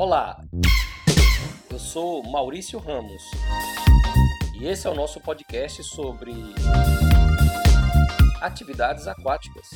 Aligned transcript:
Olá, 0.00 0.40
eu 1.68 1.76
sou 1.76 2.22
Maurício 2.22 2.78
Ramos 2.78 3.20
e 4.54 4.64
esse 4.64 4.86
é 4.86 4.90
o 4.90 4.94
nosso 4.94 5.20
podcast 5.20 5.82
sobre 5.82 6.32
atividades 8.40 9.08
aquáticas. 9.08 9.68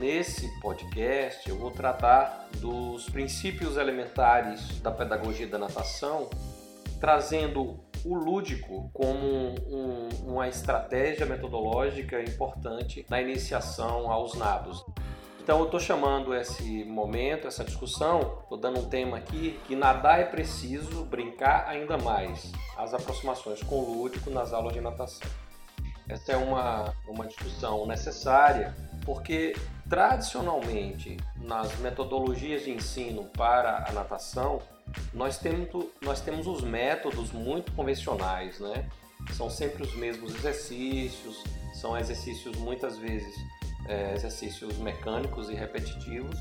Nesse 0.00 0.48
podcast 0.60 1.48
eu 1.48 1.56
vou 1.56 1.70
tratar 1.70 2.48
dos 2.58 3.08
princípios 3.08 3.76
elementares 3.76 4.80
da 4.80 4.90
pedagogia 4.90 5.46
da 5.46 5.58
natação, 5.58 6.28
trazendo 6.98 7.78
o 8.04 8.16
lúdico 8.16 8.90
como 8.92 9.54
um, 9.70 10.08
uma 10.26 10.48
estratégia 10.48 11.24
metodológica 11.24 12.20
importante 12.20 13.06
na 13.08 13.22
iniciação 13.22 14.10
aos 14.10 14.34
nados. 14.34 14.84
Então 15.42 15.58
eu 15.58 15.64
estou 15.64 15.80
chamando 15.80 16.32
esse 16.36 16.84
momento, 16.84 17.48
essa 17.48 17.64
discussão, 17.64 18.38
estou 18.44 18.56
dando 18.56 18.78
um 18.78 18.88
tema 18.88 19.16
aqui, 19.16 19.58
que 19.66 19.74
nadar 19.74 20.20
é 20.20 20.24
preciso, 20.24 21.04
brincar 21.04 21.66
ainda 21.66 21.98
mais. 21.98 22.52
As 22.78 22.94
aproximações 22.94 23.60
com 23.60 23.74
o 23.74 24.02
lúdico 24.02 24.30
nas 24.30 24.52
aulas 24.52 24.72
de 24.72 24.80
natação. 24.80 25.28
Essa 26.08 26.32
é 26.32 26.36
uma, 26.36 26.94
uma 27.08 27.26
discussão 27.26 27.84
necessária, 27.88 28.72
porque 29.04 29.56
tradicionalmente 29.90 31.16
nas 31.38 31.76
metodologias 31.78 32.62
de 32.62 32.70
ensino 32.70 33.24
para 33.36 33.84
a 33.88 33.92
natação, 33.92 34.62
nós 35.12 35.38
temos, 35.38 35.86
nós 36.02 36.20
temos 36.20 36.46
os 36.46 36.62
métodos 36.62 37.32
muito 37.32 37.72
convencionais, 37.72 38.60
né? 38.60 38.88
São 39.32 39.50
sempre 39.50 39.82
os 39.82 39.94
mesmos 39.96 40.36
exercícios, 40.36 41.42
são 41.74 41.98
exercícios 41.98 42.56
muitas 42.56 42.96
vezes 42.96 43.34
é, 43.86 44.14
exercícios 44.14 44.78
mecânicos 44.78 45.48
e 45.48 45.54
repetitivos. 45.54 46.38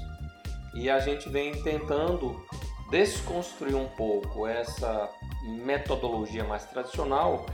E 0.73 0.89
a 0.89 0.99
gente 0.99 1.29
vem 1.29 1.61
tentando 1.63 2.45
desconstruir 2.89 3.75
um 3.75 3.87
pouco 3.87 4.47
essa 4.47 5.09
metodologia 5.43 6.43
mais 6.43 6.65
tradicional, 6.65 7.45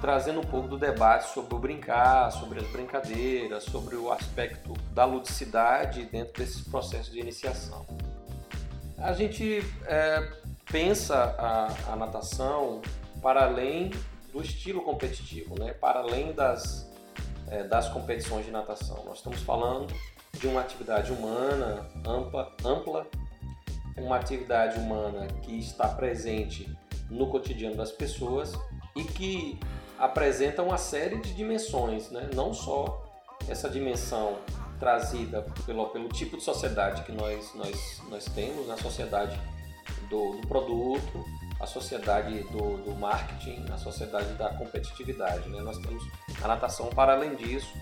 trazendo 0.00 0.40
um 0.40 0.44
pouco 0.44 0.68
do 0.68 0.78
debate 0.78 1.32
sobre 1.32 1.54
o 1.54 1.58
brincar, 1.58 2.30
sobre 2.30 2.60
as 2.60 2.66
brincadeiras, 2.68 3.64
sobre 3.64 3.96
o 3.96 4.12
aspecto 4.12 4.72
da 4.92 5.04
ludicidade 5.04 6.04
dentro 6.04 6.32
desses 6.34 6.62
processos 6.62 7.12
de 7.12 7.18
iniciação. 7.20 7.84
A 8.98 9.12
gente 9.12 9.64
é, 9.86 10.32
pensa 10.70 11.36
a, 11.38 11.92
a 11.92 11.96
natação 11.96 12.82
para 13.20 13.44
além 13.44 13.90
do 14.32 14.40
estilo 14.40 14.82
competitivo, 14.82 15.58
né? 15.58 15.72
para 15.72 16.00
além 16.00 16.32
das 16.32 16.87
é, 17.50 17.64
das 17.64 17.88
competições 17.88 18.44
de 18.44 18.50
natação. 18.50 19.04
Nós 19.04 19.18
estamos 19.18 19.40
falando 19.42 19.92
de 20.32 20.46
uma 20.46 20.60
atividade 20.60 21.12
humana 21.12 21.88
ampla, 22.06 22.54
ampla, 22.64 23.06
uma 23.96 24.16
atividade 24.16 24.78
humana 24.78 25.26
que 25.42 25.58
está 25.58 25.88
presente 25.88 26.68
no 27.10 27.28
cotidiano 27.28 27.76
das 27.76 27.90
pessoas 27.90 28.52
e 28.94 29.02
que 29.02 29.58
apresenta 29.98 30.62
uma 30.62 30.78
série 30.78 31.20
de 31.20 31.34
dimensões, 31.34 32.10
né? 32.10 32.30
não 32.34 32.54
só 32.54 33.04
essa 33.48 33.68
dimensão 33.68 34.38
trazida 34.78 35.44
pelo, 35.66 35.88
pelo 35.88 36.08
tipo 36.08 36.36
de 36.36 36.44
sociedade 36.44 37.02
que 37.02 37.12
nós, 37.12 37.52
nós, 37.54 38.02
nós 38.08 38.24
temos, 38.26 38.68
na 38.68 38.76
né? 38.76 38.82
sociedade 38.82 39.38
do, 40.08 40.36
do 40.36 40.46
produto, 40.46 41.24
a 41.60 41.66
sociedade 41.66 42.42
do, 42.44 42.76
do, 42.78 42.94
marketing, 42.94 43.64
a 43.72 43.76
sociedade 43.76 44.32
da 44.34 44.50
competitividade. 44.50 45.48
Né? 45.48 45.60
Nós 45.60 45.78
temos 45.78 46.04
a 46.42 46.48
natação, 46.48 46.88
para 46.88 47.12
além 47.12 47.34
disso, 47.34 47.72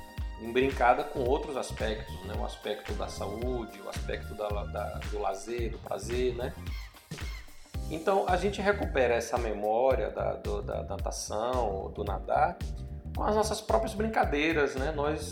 embrincada 0.41 1.05
com 1.05 1.21
outros 1.21 1.57
aspectos, 1.57 2.15
né? 2.25 2.35
o 2.39 2.45
aspecto 2.45 2.93
da 2.95 3.09
saúde, 3.09 3.81
o 3.81 3.89
aspecto 3.89 4.35
da, 4.35 4.49
da, 4.49 5.01
do 5.11 5.19
lazer, 5.19 5.71
do 5.71 5.79
prazer. 5.79 6.35
Né? 6.35 6.53
Então, 7.91 8.25
a 8.29 8.37
gente 8.37 8.61
recupera 8.61 9.15
essa 9.15 9.39
memória 9.39 10.11
da, 10.11 10.35
do, 10.35 10.63
da 10.63 10.83
natação, 10.83 11.91
do 11.95 12.05
nadar, 12.05 12.59
com 13.15 13.23
as 13.25 13.35
nossas 13.35 13.61
próprias 13.61 13.95
brincadeiras. 13.95 14.75
Né? 14.75 14.93
Nós 14.93 15.31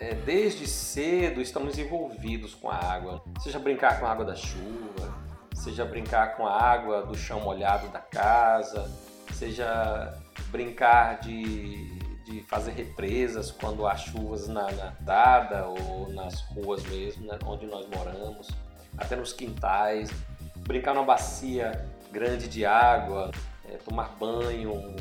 é, 0.00 0.14
desde 0.14 0.66
cedo 0.66 1.40
estamos 1.40 1.78
envolvidos 1.78 2.54
com 2.54 2.70
a 2.70 2.76
água, 2.76 3.22
seja 3.40 3.58
brincar 3.58 3.98
com 3.98 4.06
a 4.06 4.10
água 4.10 4.24
da 4.24 4.36
chuva, 4.36 5.14
seja 5.54 5.84
brincar 5.84 6.36
com 6.36 6.46
a 6.46 6.56
água 6.56 7.02
do 7.02 7.16
chão 7.16 7.40
molhado 7.40 7.88
da 7.88 7.98
casa, 7.98 8.88
seja 9.34 10.14
brincar 10.50 11.20
de, 11.20 11.98
de 12.28 12.42
fazer 12.42 12.72
represas 12.72 13.50
quando 13.50 13.86
há 13.86 13.96
chuvas 13.96 14.48
na, 14.48 14.70
na 14.70 14.92
dada 15.00 15.66
ou 15.66 16.12
nas 16.12 16.42
ruas 16.42 16.82
mesmo, 16.84 17.26
né, 17.26 17.38
onde 17.46 17.66
nós 17.66 17.86
moramos, 17.88 18.48
até 18.96 19.16
nos 19.16 19.32
quintais, 19.32 20.10
brincar 20.56 20.94
numa 20.94 21.06
bacia 21.06 21.88
grande 22.12 22.48
de 22.48 22.66
água, 22.66 23.30
é, 23.64 23.76
tomar 23.78 24.16
banho 24.20 24.94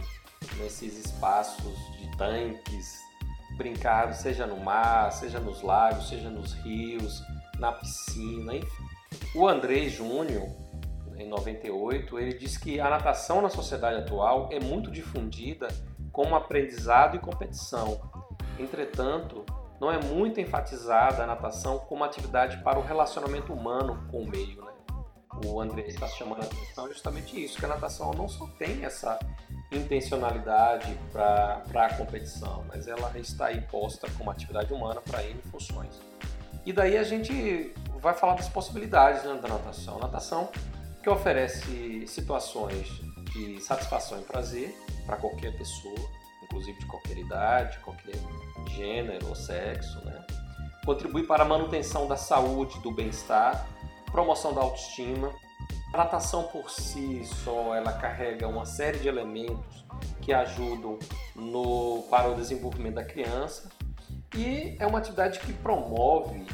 nesses 0.57 0.97
espaços 1.05 1.75
de 1.97 2.17
tanques, 2.17 2.99
brincar 3.57 4.13
seja 4.13 4.45
no 4.45 4.57
mar, 4.57 5.11
seja 5.11 5.39
nos 5.39 5.61
lagos, 5.61 6.07
seja 6.07 6.29
nos 6.29 6.53
rios, 6.53 7.21
na 7.59 7.71
piscina, 7.71 8.55
enfim. 8.55 8.85
O 9.35 9.47
André 9.47 9.89
Júnior, 9.89 10.47
em 11.17 11.27
98, 11.27 12.19
ele 12.19 12.33
diz 12.33 12.57
que 12.57 12.79
a 12.79 12.89
natação 12.89 13.41
na 13.41 13.49
sociedade 13.49 13.97
atual 13.97 14.49
é 14.51 14.59
muito 14.59 14.91
difundida 14.91 15.67
como 16.17 16.35
aprendizado 16.35 17.15
e 17.15 17.19
competição. 17.19 18.01
Entretanto, 18.57 19.45
não 19.79 19.91
é 19.91 20.03
muito 20.03 20.41
enfatizada 20.41 21.21
a 21.23 21.27
natação 21.27 21.77
como 21.77 22.03
atividade 22.03 22.57
para 22.63 22.79
o 22.79 22.81
relacionamento 22.81 23.53
humano 23.53 24.03
com 24.09 24.23
o 24.23 24.27
meio. 24.27 24.65
Né? 24.65 24.71
O 25.45 25.61
André 25.61 25.83
está 25.83 26.07
chamando 26.07 26.41
a 26.41 26.45
atenção 26.45 26.87
justamente 26.87 27.39
isso, 27.39 27.59
que 27.59 27.65
a 27.65 27.67
natação 27.67 28.09
não 28.13 28.27
só 28.27 28.47
tem 28.57 28.83
essa 28.83 29.19
intencionalidade 29.71 30.97
para 31.13 31.85
a 31.85 31.93
competição, 31.93 32.65
mas 32.67 32.87
ela 32.87 33.11
está 33.19 33.45
aí 33.45 33.61
posta 33.61 34.09
como 34.17 34.31
atividade 34.31 34.73
humana 34.73 34.99
para 35.01 35.23
N 35.23 35.39
funções. 35.51 36.01
E 36.65 36.73
daí 36.73 36.97
a 36.97 37.03
gente 37.03 37.75
vai 37.99 38.15
falar 38.15 38.33
das 38.33 38.49
possibilidades 38.49 39.23
né, 39.23 39.35
da 39.35 39.49
natação. 39.49 39.99
Natação 39.99 40.49
que 41.03 41.09
oferece 41.11 42.07
situações 42.07 42.87
de 43.33 43.61
satisfação 43.61 44.19
e 44.19 44.23
prazer 44.23 44.86
para 45.07 45.17
qualquer 45.17 45.57
pessoa, 45.57 45.97
inclusive 46.43 46.77
de 46.77 46.85
qualquer 46.85 47.17
idade, 47.17 47.79
qualquer 47.79 48.15
gênero 48.69 49.29
ou 49.29 49.35
sexo, 49.35 50.03
né? 50.05 50.23
Contribui 50.85 51.23
para 51.23 51.43
a 51.43 51.45
manutenção 51.45 52.07
da 52.07 52.15
saúde, 52.15 52.79
do 52.81 52.91
bem-estar, 52.91 53.67
promoção 54.11 54.53
da 54.53 54.61
autoestima. 54.61 55.33
A 55.93 55.97
natação 55.97 56.43
por 56.43 56.69
si 56.69 57.25
só, 57.43 57.73
ela 57.73 57.93
carrega 57.93 58.47
uma 58.47 58.65
série 58.65 58.99
de 58.99 59.07
elementos 59.07 59.85
que 60.21 60.33
ajudam 60.33 60.99
no, 61.35 62.03
para 62.09 62.29
o 62.29 62.35
desenvolvimento 62.35 62.95
da 62.95 63.03
criança 63.03 63.69
e 64.35 64.75
é 64.79 64.85
uma 64.85 64.99
atividade 64.99 65.39
que 65.39 65.53
promove 65.53 66.45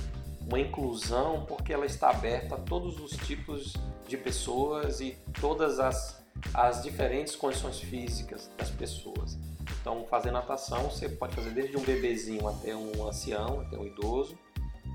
uma 0.41 0.59
inclusão 0.59 1.45
porque 1.47 1.73
ela 1.73 1.85
está 1.85 2.09
aberta 2.09 2.55
a 2.55 2.57
todos 2.57 2.99
os 2.99 3.11
tipos 3.25 3.73
de 4.07 4.17
pessoas 4.17 5.01
e 5.01 5.17
todas 5.39 5.79
as, 5.79 6.22
as 6.53 6.81
diferentes 6.81 7.35
condições 7.35 7.79
físicas 7.79 8.49
das 8.57 8.69
pessoas. 8.69 9.37
Então, 9.81 10.05
fazer 10.09 10.31
natação 10.31 10.83
você 10.83 11.09
pode 11.09 11.35
fazer 11.35 11.51
desde 11.51 11.77
um 11.77 11.81
bebezinho 11.81 12.47
até 12.47 12.75
um 12.75 13.07
ancião, 13.07 13.61
até 13.61 13.77
um 13.77 13.85
idoso, 13.85 14.37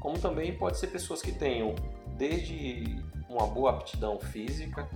como 0.00 0.18
também 0.18 0.56
pode 0.56 0.78
ser 0.78 0.88
pessoas 0.88 1.20
que 1.20 1.32
tenham 1.32 1.74
desde 2.16 3.02
uma 3.28 3.46
boa 3.46 3.70
aptidão 3.70 4.18
física, 4.18 4.88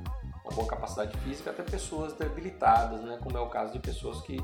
uma 0.45 0.55
boa 0.55 0.67
capacidade 0.67 1.17
física, 1.19 1.51
até 1.51 1.62
pessoas 1.62 2.15
debilitadas, 2.15 3.01
né? 3.03 3.19
como 3.23 3.37
é 3.37 3.41
o 3.41 3.49
caso 3.49 3.73
de 3.73 3.79
pessoas 3.79 4.21
que 4.23 4.39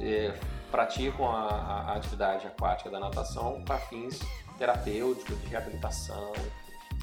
é, 0.00 0.34
praticam 0.70 1.28
a, 1.30 1.48
a, 1.48 1.96
atividade 1.96 2.46
aquática 2.46 2.90
da 2.90 3.00
natação 3.00 3.62
para 3.64 3.78
fins 3.78 4.20
terapêuticos, 4.58 5.40
de 5.40 5.46
reabilitação, 5.46 6.32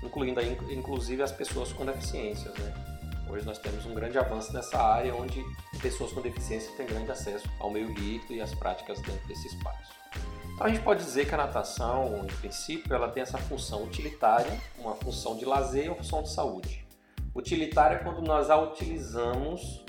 incluindo 0.04 0.40
aí, 0.40 0.58
inclusive 0.70 1.24
as 1.24 1.32
pessoas 1.32 1.72
com 1.72 1.86
deficiências. 1.86 2.54
Né? 2.56 2.95
Hoje 3.30 3.46
nós 3.46 3.58
temos 3.58 3.86
um 3.86 3.94
grande 3.94 4.18
avanço 4.18 4.54
nessa 4.54 4.78
área 4.78 5.14
onde 5.16 5.44
pessoas 5.82 6.12
com 6.12 6.22
deficiência 6.22 6.72
têm 6.78 6.86
grande 6.86 7.12
acesso 7.12 7.50
ao 7.60 7.70
meio 7.70 7.88
líquido 7.88 8.34
e 8.34 8.42
às 8.42 8.54
práticas 8.54 9.02
dentro 9.02 9.28
desse 9.28 9.48
espaço. 9.48 9.94
Então 10.54 10.68
a 10.68 10.70
gente 10.70 10.84
pode 10.84 11.04
dizer 11.04 11.28
que 11.28 11.34
a 11.34 11.38
natação, 11.38 12.24
em 12.24 12.28
princípio, 12.28 12.94
ela 12.94 13.10
tem 13.10 13.24
essa 13.24 13.38
função 13.38 13.84
utilitária, 13.84 14.52
uma 14.78 14.96
função 14.96 15.36
de 15.36 15.44
lazer 15.44 15.86
e 15.86 15.90
uma 15.90 15.98
função 15.98 16.24
de 16.24 16.32
saúde. 16.32 16.88
Utilitária 17.34 17.96
é 17.96 18.00
quando 18.00 18.22
nós 18.22 18.50
a 18.50 18.58
utilizamos 18.58 19.84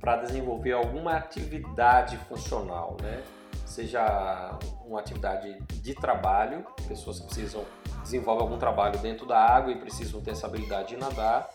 para 0.00 0.16
desenvolver 0.16 0.72
alguma 0.72 1.16
atividade 1.16 2.16
funcional, 2.28 2.96
né? 3.00 3.22
seja 3.64 4.58
uma 4.84 5.00
atividade 5.00 5.58
de 5.82 5.94
trabalho, 5.94 6.66
pessoas 6.86 7.20
que 7.20 7.26
precisam 7.26 7.64
desenvolver 8.02 8.42
algum 8.42 8.58
trabalho 8.58 8.98
dentro 8.98 9.26
da 9.26 9.38
água 9.38 9.72
e 9.72 9.76
precisam 9.76 10.20
ter 10.20 10.30
essa 10.30 10.46
habilidade 10.46 10.88
de 10.88 10.96
nadar, 10.96 11.48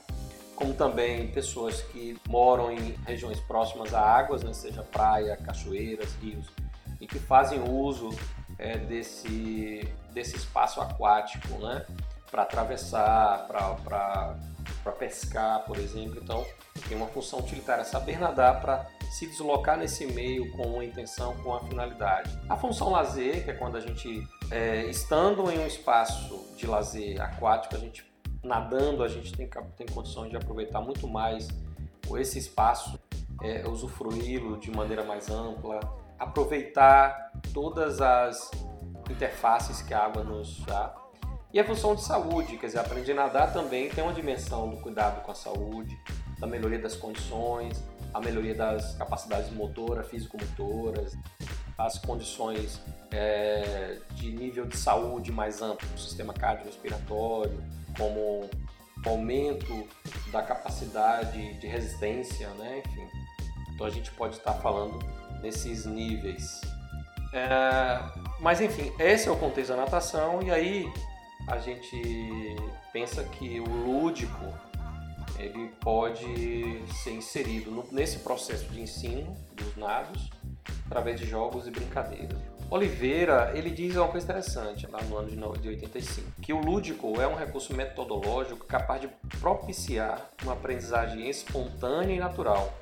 como 0.64 0.74
também 0.74 1.28
pessoas 1.28 1.82
que 1.82 2.18
moram 2.30 2.72
em 2.72 2.96
regiões 3.06 3.38
próximas 3.42 3.94
a 3.94 4.00
águas, 4.00 4.44
né? 4.44 4.54
seja 4.54 4.82
praia, 4.82 5.36
cachoeiras, 5.36 6.16
rios, 6.22 6.46
e 7.02 7.06
que 7.06 7.20
fazem 7.20 7.62
uso 7.70 8.10
é, 8.58 8.78
desse, 8.78 9.86
desse 10.12 10.38
espaço 10.38 10.80
aquático, 10.80 11.50
né? 11.60 11.86
para 12.32 12.44
atravessar, 12.44 13.46
para 13.46 14.92
pescar, 14.98 15.66
por 15.66 15.78
exemplo. 15.78 16.18
Então, 16.24 16.46
tem 16.88 16.96
uma 16.96 17.08
função 17.08 17.40
utilitária 17.40 17.84
saber 17.84 18.18
nadar 18.18 18.62
para 18.62 18.88
se 19.12 19.28
deslocar 19.28 19.78
nesse 19.78 20.08
meio 20.08 20.50
com 20.54 20.64
uma 20.64 20.86
intenção, 20.86 21.36
com 21.44 21.50
uma 21.50 21.60
finalidade. 21.60 22.40
A 22.50 22.56
função 22.56 22.90
lazer, 22.90 23.44
que 23.44 23.52
é 23.52 23.54
quando 23.54 23.76
a 23.76 23.82
gente, 23.82 24.26
é, 24.50 24.86
estando 24.86 25.52
em 25.52 25.60
um 25.60 25.68
espaço 25.68 26.56
de 26.56 26.66
lazer 26.66 27.22
aquático, 27.22 27.76
a 27.76 27.80
gente 27.80 28.13
nadando, 28.44 29.04
a 29.04 29.08
gente 29.08 29.32
tem, 29.32 29.50
tem 29.78 29.88
condições 29.88 30.30
de 30.30 30.36
aproveitar 30.36 30.82
muito 30.82 31.08
mais 31.08 31.48
esse 32.18 32.38
espaço, 32.38 33.00
é, 33.42 33.68
usufruí-lo 33.68 34.58
de 34.58 34.70
maneira 34.70 35.04
mais 35.04 35.30
ampla, 35.30 35.80
aproveitar 36.20 37.32
todas 37.54 38.02
as 38.02 38.52
interfaces 39.10 39.82
que 39.82 39.94
a 39.94 40.04
água 40.04 40.24
nos 40.24 40.60
dá. 40.66 40.94
E 41.52 41.60
a 41.60 41.66
função 41.66 41.96
de 41.96 42.04
saúde, 42.04 42.58
quer 42.58 42.68
dizer, 42.68 42.80
aprender 42.80 43.12
a 43.14 43.16
nadar 43.16 43.54
também 43.54 43.90
tem 43.90 44.04
uma 44.04 44.14
dimensão 44.14 44.70
do 44.70 44.78
cuidado 44.78 45.22
com 45.22 45.32
a 45.32 45.36
saúde, 45.36 45.98
da 46.40 46.48
melhoria 46.48 46.80
das 46.80 46.96
condições, 46.96 47.82
a 48.14 48.20
melhoria 48.20 48.56
das 48.56 48.96
capacidades 48.96 49.52
motoras, 49.52 50.08
físico-motoras, 50.08 51.16
as 51.78 51.98
condições 51.98 52.82
é, 53.12 53.98
de 54.12 54.32
nível 54.32 54.66
de 54.66 54.78
saúde 54.78 55.32
mais 55.32 55.62
amplo 55.62 55.88
do 55.90 56.00
sistema 56.00 56.34
cardiorrespiratório, 56.34 57.64
como 57.98 58.50
aumento 59.06 59.88
da 60.32 60.42
capacidade 60.42 61.54
de 61.60 61.68
resistência, 61.68 62.50
né? 62.52 62.82
enfim. 62.86 63.08
Então 63.74 63.86
a 63.86 63.90
gente 63.90 64.12
pode 64.12 64.36
estar 64.36 64.54
falando 64.54 65.00
nesses 65.42 65.86
níveis. 65.86 66.62
É, 67.34 68.00
mas 68.40 68.62
enfim, 68.62 68.92
esse 69.00 69.28
é 69.28 69.32
o 69.32 69.36
contexto 69.36 69.70
da 69.70 69.78
natação 69.78 70.42
e 70.42 70.52
aí 70.52 70.92
a 71.48 71.58
gente 71.58 72.56
pensa 72.92 73.24
que 73.24 73.60
o 73.60 73.66
lúdico 73.66 74.54
ele 75.40 75.70
pode 75.82 76.84
ser 76.94 77.12
inserido 77.12 77.84
nesse 77.92 78.20
processo 78.20 78.66
de 78.66 78.82
ensino 78.82 79.36
dos 79.54 79.76
nados 79.76 80.30
através 80.86 81.20
de 81.20 81.26
jogos 81.26 81.68
e 81.68 81.72
brincadeiras. 81.72 82.38
Oliveira, 82.74 83.52
ele 83.54 83.70
diz 83.70 83.96
uma 83.96 84.08
coisa 84.08 84.26
interessante 84.26 84.88
lá 84.88 85.00
no 85.04 85.16
ano 85.16 85.30
de 85.60 85.68
85, 85.70 86.42
que 86.42 86.52
o 86.52 86.60
lúdico 86.60 87.22
é 87.22 87.28
um 87.28 87.36
recurso 87.36 87.72
metodológico 87.72 88.66
capaz 88.66 89.00
de 89.00 89.08
propiciar 89.40 90.20
uma 90.42 90.54
aprendizagem 90.54 91.30
espontânea 91.30 92.16
e 92.16 92.20
natural. 92.20 92.74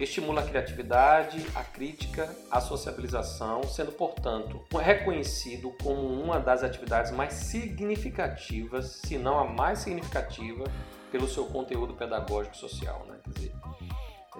Estimula 0.00 0.40
a 0.40 0.44
criatividade, 0.44 1.46
a 1.54 1.62
crítica, 1.62 2.28
a 2.50 2.60
sociabilização, 2.60 3.62
sendo, 3.62 3.92
portanto, 3.92 4.60
reconhecido 4.74 5.72
como 5.80 6.00
uma 6.00 6.40
das 6.40 6.64
atividades 6.64 7.12
mais 7.12 7.34
significativas, 7.34 9.00
se 9.04 9.16
não 9.16 9.38
a 9.38 9.44
mais 9.44 9.78
significativa, 9.78 10.64
pelo 11.12 11.28
seu 11.28 11.44
conteúdo 11.46 11.94
pedagógico 11.94 12.56
social. 12.56 13.06
Né? 13.06 13.16
Quer 13.22 13.30
dizer, 13.30 13.52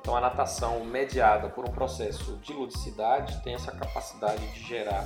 então, 0.06 0.14
a 0.14 0.20
natação 0.20 0.84
mediada 0.84 1.48
por 1.48 1.68
um 1.68 1.72
processo 1.72 2.36
de 2.36 2.52
ludicidade 2.52 3.42
tem 3.42 3.56
essa 3.56 3.72
capacidade 3.72 4.46
de 4.52 4.60
gerar 4.62 5.04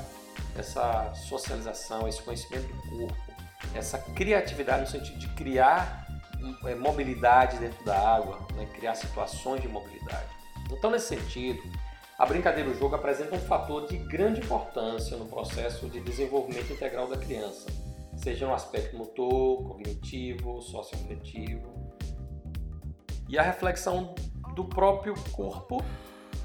essa 0.55 1.15
socialização, 1.15 2.07
esse 2.07 2.21
conhecimento 2.21 2.67
do 2.67 2.83
corpo, 2.83 3.17
essa 3.75 3.97
criatividade 3.99 4.83
no 4.83 4.87
sentido 4.87 5.19
de 5.19 5.27
criar 5.29 6.07
é, 6.67 6.75
mobilidade 6.75 7.57
dentro 7.57 7.83
da 7.83 7.99
água, 7.99 8.47
né? 8.55 8.69
criar 8.75 8.95
situações 8.95 9.63
de 9.63 9.69
mobilidade. 9.69 10.29
Então, 10.71 10.91
nesse 10.91 11.17
sentido, 11.17 11.63
a 12.19 12.27
brincadeira 12.27 12.69
do 12.69 12.79
jogo 12.79 12.95
apresenta 12.95 13.35
um 13.35 13.41
fator 13.41 13.87
de 13.87 13.97
grande 13.97 14.43
importância 14.43 15.17
no 15.17 15.25
processo 15.25 15.89
de 15.89 15.99
desenvolvimento 16.01 16.75
integral 16.75 17.09
da 17.09 17.17
criança, 17.17 17.71
seja 18.19 18.47
no 18.47 18.53
aspecto 18.53 18.99
motor, 18.99 19.67
cognitivo, 19.67 20.61
socioafetivo. 20.61 21.91
E 23.27 23.39
a 23.39 23.43
reflexão 23.43 24.15
do 24.61 24.65
próprio 24.65 25.15
corpo 25.33 25.83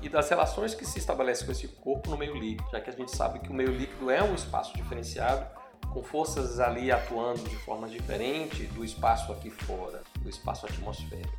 e 0.02 0.08
das 0.08 0.30
relações 0.30 0.74
que 0.74 0.86
se 0.86 1.00
estabelecem 1.00 1.46
com 1.46 1.52
esse 1.52 1.68
corpo 1.68 2.10
no 2.10 2.18
meio 2.18 2.36
líquido, 2.38 2.70
já 2.72 2.80
que 2.80 2.90
a 2.90 2.94
gente 2.94 3.14
sabe 3.14 3.40
que 3.40 3.50
o 3.50 3.54
meio 3.54 3.72
líquido 3.72 4.10
é 4.10 4.24
um 4.24 4.34
espaço 4.34 4.74
diferenciado, 4.76 5.46
com 5.92 6.02
forças 6.02 6.60
ali 6.60 6.92
atuando 6.92 7.42
de 7.44 7.56
forma 7.58 7.88
diferente 7.90 8.64
do 8.68 8.86
espaço 8.86 9.32
aqui 9.34 9.50
fora, 9.50 10.02
do 10.20 10.30
espaço 10.30 10.66
atmosférico. 10.66 11.36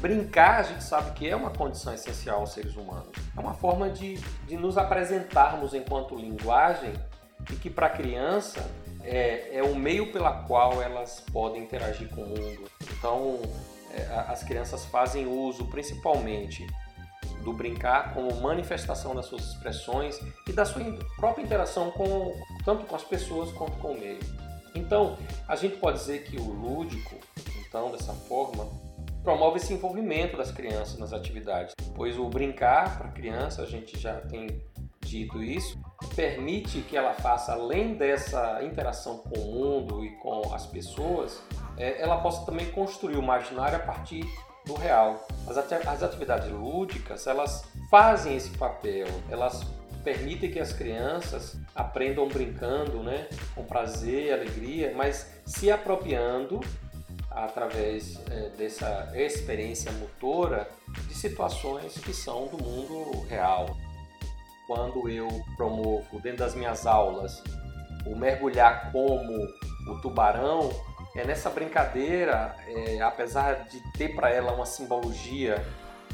Brincar, 0.00 0.60
a 0.60 0.62
gente 0.62 0.84
sabe 0.84 1.10
que 1.12 1.28
é 1.28 1.34
uma 1.34 1.50
condição 1.50 1.92
essencial 1.92 2.40
aos 2.40 2.52
seres 2.52 2.76
humanos. 2.76 3.10
É 3.36 3.40
uma 3.40 3.54
forma 3.54 3.90
de, 3.90 4.14
de 4.46 4.56
nos 4.56 4.78
apresentarmos 4.78 5.74
enquanto 5.74 6.14
linguagem 6.14 6.94
e 7.50 7.56
que 7.56 7.68
para 7.68 7.86
a 7.86 7.90
criança 7.90 8.64
é, 9.02 9.56
é 9.56 9.62
o 9.62 9.74
meio 9.74 10.12
pela 10.12 10.44
qual 10.44 10.80
elas 10.80 11.20
podem 11.32 11.62
interagir 11.62 12.08
com 12.10 12.22
o 12.22 12.28
mundo. 12.28 12.70
Então, 12.92 13.40
as 14.28 14.42
crianças 14.42 14.84
fazem 14.84 15.26
uso 15.26 15.64
principalmente 15.66 16.66
do 17.42 17.52
brincar 17.52 18.12
como 18.14 18.34
manifestação 18.40 19.14
das 19.14 19.26
suas 19.26 19.42
expressões 19.44 20.20
e 20.46 20.52
da 20.52 20.64
sua 20.64 20.82
própria 21.16 21.42
interação 21.42 21.90
com 21.90 22.34
tanto 22.64 22.84
com 22.84 22.94
as 22.94 23.02
pessoas 23.02 23.50
quanto 23.52 23.78
com 23.78 23.92
o 23.92 23.98
meio. 23.98 24.20
Então, 24.74 25.16
a 25.48 25.56
gente 25.56 25.76
pode 25.76 25.98
dizer 25.98 26.24
que 26.24 26.36
o 26.36 26.52
lúdico, 26.52 27.16
então, 27.66 27.90
dessa 27.90 28.12
forma, 28.12 28.68
promove 29.22 29.58
esse 29.58 29.72
envolvimento 29.72 30.36
das 30.36 30.50
crianças 30.50 30.98
nas 30.98 31.12
atividades, 31.12 31.74
pois 31.94 32.18
o 32.18 32.28
brincar 32.28 32.98
para 32.98 33.08
a 33.08 33.12
criança, 33.12 33.62
a 33.62 33.66
gente 33.66 33.98
já 33.98 34.20
tem 34.20 34.46
dito 35.00 35.42
isso, 35.42 35.80
permite 36.14 36.82
que 36.82 36.96
ela 36.96 37.14
faça 37.14 37.52
além 37.52 37.94
dessa 37.94 38.62
interação 38.62 39.18
com 39.18 39.38
o 39.38 39.52
mundo 39.52 40.04
e 40.04 40.10
com 40.16 40.54
as 40.54 40.66
pessoas, 40.66 41.42
é, 41.80 42.00
ela 42.00 42.18
possa 42.18 42.44
também 42.44 42.70
construir 42.70 43.16
o 43.16 43.22
imaginário 43.22 43.76
a 43.76 43.80
partir 43.80 44.22
do 44.66 44.74
real. 44.74 45.26
As, 45.48 45.56
as 45.56 46.02
atividades 46.02 46.50
lúdicas, 46.50 47.26
elas 47.26 47.64
fazem 47.90 48.36
esse 48.36 48.50
papel, 48.50 49.06
elas 49.30 49.64
permitem 50.04 50.50
que 50.50 50.60
as 50.60 50.72
crianças 50.72 51.56
aprendam 51.74 52.28
brincando, 52.28 53.02
né, 53.02 53.28
com 53.54 53.64
prazer 53.64 54.32
alegria, 54.32 54.92
mas 54.94 55.30
se 55.46 55.70
apropriando 55.70 56.60
através 57.30 58.18
é, 58.30 58.50
dessa 58.50 59.10
experiência 59.14 59.90
motora 59.92 60.68
de 61.06 61.14
situações 61.14 61.94
que 61.98 62.12
são 62.12 62.46
do 62.46 62.62
mundo 62.62 63.24
real. 63.26 63.76
Quando 64.66 65.08
eu 65.08 65.28
promovo 65.56 66.20
dentro 66.20 66.38
das 66.38 66.54
minhas 66.54 66.86
aulas 66.86 67.42
o 68.06 68.16
mergulhar 68.16 68.90
como 68.92 69.32
o 69.88 70.00
tubarão, 70.00 70.70
é 71.20 71.24
nessa 71.26 71.50
brincadeira, 71.50 72.56
é, 72.66 73.00
apesar 73.02 73.64
de 73.68 73.80
ter 73.92 74.14
para 74.14 74.30
ela 74.30 74.52
uma 74.52 74.66
simbologia 74.66 75.64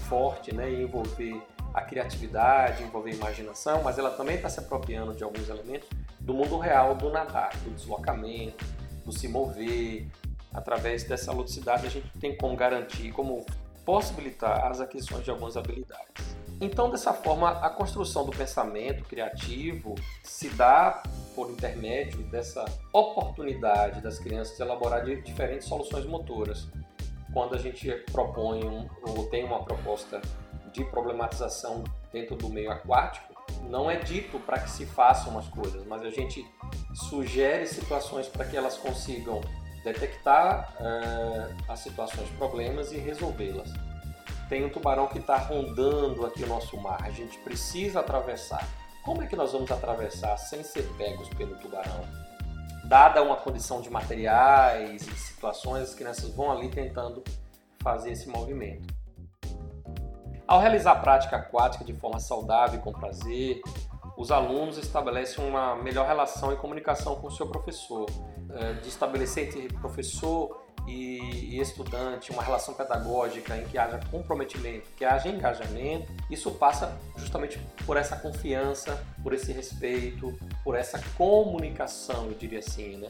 forte, 0.08 0.54
né, 0.54 0.70
e 0.70 0.82
envolver 0.82 1.40
a 1.72 1.80
criatividade, 1.82 2.82
envolver 2.82 3.12
a 3.12 3.14
imaginação, 3.14 3.82
mas 3.82 3.98
ela 3.98 4.10
também 4.10 4.36
está 4.36 4.48
se 4.48 4.58
apropriando 4.58 5.14
de 5.14 5.22
alguns 5.22 5.48
elementos 5.48 5.88
do 6.18 6.34
mundo 6.34 6.58
real 6.58 6.94
do 6.94 7.10
nadar, 7.10 7.56
do 7.58 7.70
deslocamento, 7.70 8.64
do 9.04 9.12
se 9.12 9.28
mover. 9.28 10.06
Através 10.52 11.04
dessa 11.04 11.32
ludicidade, 11.32 11.86
a 11.86 11.90
gente 11.90 12.10
tem 12.18 12.36
como 12.36 12.56
garantir, 12.56 13.12
como 13.12 13.44
possibilitar 13.84 14.66
as 14.66 14.80
aquisições 14.80 15.22
de 15.22 15.30
algumas 15.30 15.56
habilidades. 15.56 16.35
Então, 16.60 16.88
dessa 16.88 17.12
forma, 17.12 17.50
a 17.50 17.68
construção 17.68 18.24
do 18.24 18.32
pensamento 18.32 19.04
criativo 19.04 19.94
se 20.22 20.48
dá 20.50 21.02
por 21.34 21.50
intermédio 21.50 22.22
dessa 22.24 22.64
oportunidade 22.92 24.00
das 24.00 24.18
crianças 24.18 24.56
de 24.56 24.62
elaborar 24.62 25.04
diferentes 25.04 25.68
soluções 25.68 26.06
motoras. 26.06 26.66
Quando 27.32 27.54
a 27.54 27.58
gente 27.58 27.90
propõe 28.10 28.64
um, 28.64 28.88
ou 29.06 29.26
tem 29.28 29.44
uma 29.44 29.62
proposta 29.62 30.22
de 30.72 30.82
problematização 30.84 31.84
dentro 32.10 32.34
do 32.36 32.48
meio 32.48 32.70
aquático, 32.70 33.34
não 33.68 33.90
é 33.90 33.96
dito 33.96 34.38
para 34.40 34.58
que 34.58 34.70
se 34.70 34.86
façam 34.86 35.38
as 35.38 35.46
coisas, 35.48 35.84
mas 35.86 36.02
a 36.02 36.10
gente 36.10 36.46
sugere 36.94 37.66
situações 37.66 38.28
para 38.28 38.46
que 38.46 38.56
elas 38.56 38.78
consigam 38.78 39.42
detectar 39.84 40.74
uh, 40.80 41.54
as 41.68 41.80
situações, 41.80 42.28
problemas 42.30 42.92
e 42.92 42.96
resolvê-las. 42.96 43.70
Tem 44.48 44.64
um 44.64 44.68
tubarão 44.68 45.08
que 45.08 45.18
está 45.18 45.36
rondando 45.36 46.24
aqui 46.24 46.44
o 46.44 46.46
nosso 46.46 46.76
mar, 46.76 47.02
a 47.02 47.10
gente 47.10 47.36
precisa 47.38 48.00
atravessar. 48.00 48.66
Como 49.04 49.22
é 49.22 49.26
que 49.26 49.34
nós 49.34 49.52
vamos 49.52 49.70
atravessar 49.70 50.36
sem 50.36 50.62
ser 50.62 50.82
pegos 50.96 51.28
pelo 51.30 51.56
tubarão? 51.56 52.04
Dada 52.84 53.22
uma 53.22 53.36
condição 53.36 53.80
de 53.80 53.90
materiais 53.90 55.02
e 55.02 55.16
situações, 55.16 55.82
as 55.82 55.94
crianças 55.94 56.32
vão 56.32 56.52
ali 56.52 56.68
tentando 56.68 57.24
fazer 57.82 58.12
esse 58.12 58.28
movimento. 58.28 58.94
Ao 60.46 60.60
realizar 60.60 60.92
a 60.92 60.96
prática 60.96 61.36
aquática 61.36 61.84
de 61.84 61.92
forma 61.94 62.20
saudável 62.20 62.78
e 62.78 62.82
com 62.82 62.92
prazer, 62.92 63.60
os 64.16 64.30
alunos 64.30 64.78
estabelecem 64.78 65.44
uma 65.44 65.74
melhor 65.74 66.06
relação 66.06 66.52
e 66.52 66.56
comunicação 66.56 67.16
com 67.16 67.26
o 67.26 67.30
seu 67.30 67.48
professor, 67.48 68.06
eh, 68.50 68.74
de 68.74 68.88
estabelecer 68.88 69.48
entre 69.48 69.68
professor 69.78 70.65
e, 70.86 71.60
estudante 71.60 72.30
uma 72.30 72.42
relação 72.42 72.74
pedagógica 72.74 73.56
em 73.56 73.64
que 73.64 73.78
haja 73.78 73.98
comprometimento, 74.10 74.88
que 74.96 75.04
haja 75.04 75.28
engajamento, 75.28 76.12
isso 76.30 76.50
passa 76.52 76.96
justamente 77.16 77.58
por 77.84 77.96
essa 77.96 78.16
confiança, 78.16 79.02
por 79.22 79.32
esse 79.32 79.52
respeito, 79.52 80.38
por 80.62 80.74
essa 80.76 81.00
comunicação, 81.16 82.26
eu 82.26 82.34
diria 82.34 82.58
assim, 82.58 82.96
né? 82.98 83.08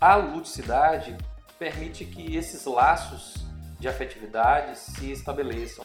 A 0.00 0.16
ludicidade 0.16 1.16
permite 1.58 2.04
que 2.04 2.34
esses 2.36 2.64
laços 2.64 3.46
de 3.78 3.88
afetividade 3.88 4.78
se 4.78 5.12
estabeleçam. 5.12 5.84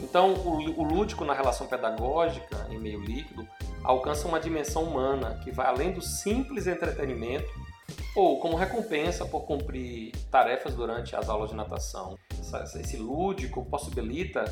Então, 0.00 0.34
o, 0.34 0.82
lúdico 0.82 1.24
na 1.24 1.32
relação 1.32 1.66
pedagógica 1.66 2.66
em 2.70 2.78
meio 2.78 3.00
líquido 3.00 3.48
alcança 3.82 4.26
uma 4.26 4.40
dimensão 4.40 4.82
humana 4.84 5.40
que 5.42 5.50
vai 5.50 5.66
além 5.66 5.92
do 5.92 6.02
simples 6.02 6.66
entretenimento 6.66 7.48
ou 8.14 8.38
como 8.38 8.56
recompensa 8.56 9.24
por 9.24 9.42
cumprir 9.42 10.12
tarefas 10.30 10.74
durante 10.74 11.16
as 11.16 11.28
aulas 11.28 11.50
de 11.50 11.56
natação. 11.56 12.16
Esse 12.76 12.96
lúdico 12.96 13.64
possibilita, 13.64 14.44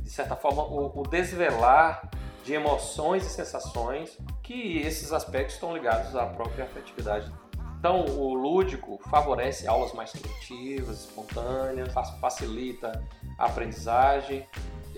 de 0.00 0.10
certa 0.10 0.36
forma, 0.36 0.62
o 0.62 1.02
desvelar 1.02 2.08
de 2.44 2.54
emoções 2.54 3.26
e 3.26 3.28
sensações 3.28 4.16
que 4.42 4.78
esses 4.78 5.12
aspectos 5.12 5.54
estão 5.54 5.74
ligados 5.74 6.14
à 6.14 6.26
própria 6.26 6.64
afetividade. 6.64 7.32
Então, 7.78 8.04
o 8.04 8.34
lúdico 8.34 9.00
favorece 9.08 9.66
aulas 9.66 9.92
mais 9.94 10.12
criativas, 10.12 11.00
espontâneas, 11.00 11.92
facilita 12.20 13.02
a 13.38 13.46
aprendizagem 13.46 14.46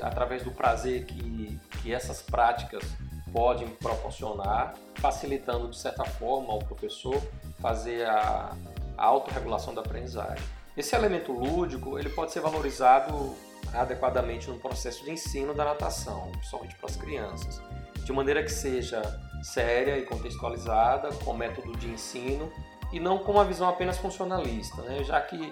através 0.01 0.43
do 0.43 0.51
prazer 0.51 1.07
que, 1.07 1.61
que 1.81 1.95
essas 1.95 2.21
práticas 2.21 2.83
podem 3.33 3.69
proporcionar, 3.69 4.75
facilitando 4.97 5.69
de 5.69 5.79
certa 5.79 6.05
forma 6.05 6.53
ao 6.53 6.59
professor 6.61 7.21
fazer 7.61 8.07
a, 8.07 8.55
autorregulação 8.97 9.75
da 9.75 9.81
aprendizagem. 9.81 10.45
Esse 10.77 10.95
elemento 10.95 11.33
lúdico 11.33 11.99
ele 11.99 12.09
pode 12.11 12.31
ser 12.31 12.41
valorizado 12.41 13.35
adequadamente 13.75 14.49
no 14.49 14.59
processo 14.59 15.05
de 15.05 15.11
ensino 15.11 15.55
da 15.55 15.65
natação, 15.65 16.31
principalmente 16.33 16.77
para 16.77 16.91
as 16.91 16.97
crianças, 16.97 17.61
de 18.05 18.13
maneira 18.13 18.43
que 18.43 18.53
seja 18.53 19.03
séria 19.43 19.99
e 19.99 20.03
contextualizada, 20.03 21.09
com 21.25 21.33
método 21.33 21.77
de 21.77 21.89
ensino 21.89 22.53
e 22.93 23.01
não 23.01 23.19
com 23.19 23.33
uma 23.33 23.45
visão 23.45 23.69
apenas 23.69 23.99
funcionalista, 23.99 24.83
né? 24.83 25.03
já 25.03 25.21
que 25.21 25.51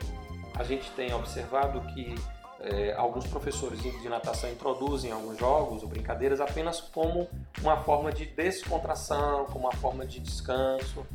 a 0.54 0.62
gente 0.62 0.90
tem 0.90 1.12
observado 1.14 1.80
que 1.94 2.14
é, 2.60 2.92
alguns 2.92 3.26
professores 3.26 3.80
de 3.80 4.08
natação 4.08 4.50
introduzem 4.50 5.10
alguns 5.10 5.38
jogos 5.38 5.82
ou 5.82 5.88
brincadeiras 5.88 6.40
apenas 6.40 6.80
como 6.80 7.28
uma 7.60 7.82
forma 7.82 8.12
de 8.12 8.26
descontração, 8.26 9.46
como 9.46 9.60
uma 9.60 9.72
forma 9.72 10.04
de 10.04 10.20
descanso. 10.20 11.06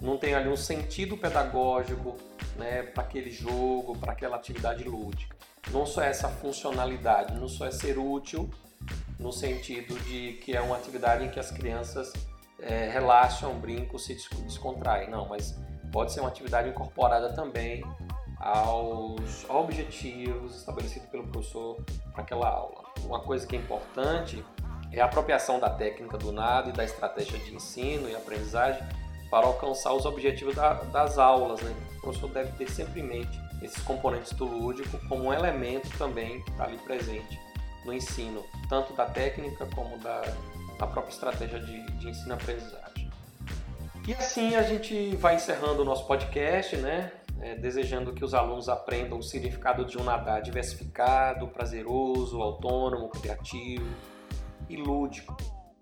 Não 0.00 0.16
tem 0.16 0.34
ali 0.34 0.48
um 0.48 0.56
sentido 0.56 1.16
pedagógico 1.16 2.16
né, 2.56 2.82
para 2.82 3.02
aquele 3.02 3.30
jogo, 3.30 3.96
para 3.98 4.12
aquela 4.12 4.36
atividade 4.36 4.84
lúdica. 4.84 5.36
Não 5.70 5.84
só 5.84 6.02
é 6.02 6.08
essa 6.08 6.28
funcionalidade, 6.28 7.34
não 7.34 7.48
só 7.48 7.66
é 7.66 7.70
ser 7.70 7.98
útil 7.98 8.48
no 9.18 9.32
sentido 9.32 9.98
de 10.04 10.34
que 10.44 10.56
é 10.56 10.60
uma 10.60 10.76
atividade 10.76 11.24
em 11.24 11.30
que 11.30 11.40
as 11.40 11.50
crianças 11.50 12.12
é, 12.58 12.88
relaxam, 12.88 13.58
brincam, 13.58 13.98
se 13.98 14.14
descontraem. 14.14 15.10
Não, 15.10 15.28
mas 15.28 15.58
pode 15.92 16.12
ser 16.12 16.20
uma 16.20 16.28
atividade 16.28 16.68
incorporada 16.68 17.32
também 17.34 17.82
aos 18.46 19.44
objetivos 19.50 20.56
estabelecidos 20.56 21.08
pelo 21.08 21.26
professor 21.26 21.78
para 22.12 22.22
aquela 22.22 22.48
aula. 22.48 22.84
Uma 23.04 23.20
coisa 23.20 23.44
que 23.44 23.56
é 23.56 23.58
importante 23.58 24.44
é 24.92 25.00
a 25.00 25.06
apropriação 25.06 25.58
da 25.58 25.68
técnica 25.68 26.16
do 26.16 26.30
nado 26.30 26.70
e 26.70 26.72
da 26.72 26.84
estratégia 26.84 27.38
de 27.40 27.54
ensino 27.54 28.08
e 28.08 28.14
aprendizagem 28.14 28.82
para 29.28 29.46
alcançar 29.46 29.92
os 29.92 30.06
objetivos 30.06 30.54
da, 30.54 30.74
das 30.74 31.18
aulas. 31.18 31.60
Né? 31.60 31.74
O 31.98 32.00
professor 32.02 32.30
deve 32.30 32.52
ter 32.52 32.70
sempre 32.70 33.00
em 33.00 33.04
mente 33.04 33.40
esses 33.62 33.82
componentes 33.82 34.32
do 34.34 34.44
lúdico 34.44 34.96
como 35.08 35.24
um 35.24 35.32
elemento 35.32 35.88
também 35.98 36.40
que 36.42 36.50
está 36.50 36.64
ali 36.64 36.78
presente 36.78 37.40
no 37.84 37.92
ensino, 37.92 38.44
tanto 38.68 38.92
da 38.92 39.06
técnica 39.06 39.66
como 39.74 39.98
da, 39.98 40.20
da 40.78 40.86
própria 40.86 41.12
estratégia 41.12 41.58
de, 41.58 41.84
de 41.98 42.10
ensino-aprendizagem. 42.10 43.10
E 44.06 44.14
assim 44.14 44.54
a 44.54 44.62
gente 44.62 45.16
vai 45.16 45.34
encerrando 45.34 45.82
o 45.82 45.84
nosso 45.84 46.06
podcast, 46.06 46.76
né? 46.76 47.10
É, 47.40 47.54
desejando 47.54 48.12
que 48.12 48.24
os 48.24 48.34
alunos 48.34 48.68
aprendam 48.68 49.18
o 49.18 49.22
significado 49.22 49.84
de 49.84 49.98
um 49.98 50.04
nadar 50.04 50.42
diversificado, 50.42 51.48
prazeroso, 51.48 52.40
autônomo, 52.40 53.08
criativo 53.08 53.86
e 54.68 54.76
lúdico, 54.76 55.36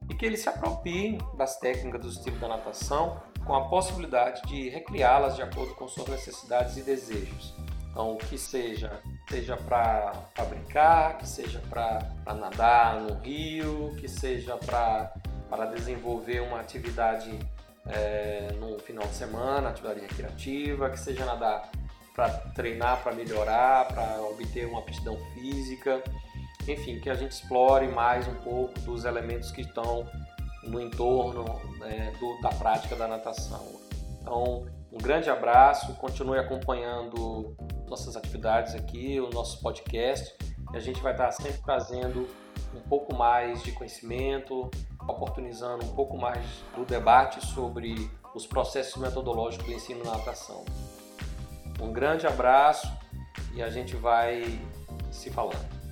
e 0.09 0.15
que 0.15 0.27
eles 0.27 0.41
se 0.41 0.49
apropriem 0.49 1.19
das 1.37 1.59
técnicas 1.59 2.01
do 2.01 2.09
estilo 2.09 2.39
da 2.39 2.49
natação 2.49 3.23
com 3.45 3.55
a 3.55 3.69
possibilidade 3.69 4.43
de 4.43 4.69
recriá-las 4.69 5.37
de 5.37 5.43
acordo 5.43 5.75
com 5.75 5.87
suas 5.87 6.09
necessidades 6.09 6.77
e 6.77 6.83
desejos. 6.83 7.55
Então, 7.91 8.17
que 8.17 8.37
seja 8.37 9.01
seja 9.29 9.57
para 9.57 10.13
brincar, 10.49 11.19
que 11.19 11.27
seja 11.27 11.61
para 11.71 12.35
nadar 12.35 13.01
no 13.01 13.15
rio, 13.15 13.95
que 13.99 14.09
seja 14.09 14.57
para 14.57 15.67
desenvolver 15.67 16.41
uma 16.41 16.61
atividade 16.61 17.39
é, 17.87 18.53
no 18.59 18.79
final 18.79 19.07
de 19.07 19.15
semana, 19.15 19.71
atividade 19.71 20.01
recreativa, 20.01 20.91
que 20.91 20.99
seja 20.99 21.25
nadar 21.25 21.71
para 22.15 22.29
treinar, 22.55 23.03
para 23.03 23.13
melhorar, 23.13 23.89
para 23.89 24.21
obter 24.23 24.67
uma 24.67 24.79
aptidão 24.79 25.17
física, 25.35 26.03
enfim, 26.67 27.01
que 27.01 27.11
a 27.11 27.15
gente 27.15 27.33
explore 27.33 27.89
mais 27.89 28.27
um 28.29 28.35
pouco 28.37 28.79
dos 28.81 29.05
elementos 29.05 29.51
que 29.51 29.63
estão 29.63 30.09
no 30.63 30.81
entorno 30.81 31.45
né, 31.79 32.13
do, 32.19 32.41
da 32.41 32.51
prática 32.51 32.97
da 32.97 33.07
natação. 33.07 33.81
Então, 34.21 34.67
um 34.91 34.99
grande 34.99 35.29
abraço, 35.29 35.95
continue 35.97 36.39
acompanhando 36.39 37.55
nossas 37.89 38.17
atividades 38.17 38.75
aqui, 38.75 39.21
o 39.21 39.29
nosso 39.31 39.61
podcast, 39.61 40.35
e 40.73 40.77
a 40.77 40.81
gente 40.81 41.03
vai 41.03 41.13
estar 41.13 41.31
sempre 41.33 41.61
trazendo 41.63 42.27
um 42.75 42.81
pouco 42.89 43.15
mais 43.15 43.63
de 43.63 43.73
conhecimento, 43.73 44.71
oportunizando 45.09 45.85
um 45.85 45.95
pouco 45.95 46.17
mais 46.17 46.45
do 46.75 46.85
debate 46.85 47.45
sobre 47.45 48.11
os 48.35 48.47
processos 48.47 48.97
metodológicos 48.97 49.67
do 49.67 49.73
ensino 49.73 50.05
na 50.05 50.13
natação. 50.13 50.65
Um 51.81 51.93
grande 51.93 52.27
abraço 52.27 52.91
e 53.53 53.63
a 53.63 53.71
gente 53.71 53.97
vai 53.97 54.61
se 55.11 55.31
falando. 55.31 55.84